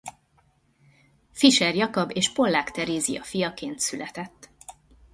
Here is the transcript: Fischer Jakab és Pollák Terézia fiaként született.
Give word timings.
Fischer 1.31 1.75
Jakab 1.75 2.11
és 2.15 2.31
Pollák 2.31 2.71
Terézia 2.71 3.23
fiaként 3.23 3.79
született. 3.79 4.49